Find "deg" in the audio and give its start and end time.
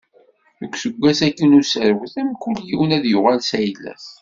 0.59-0.71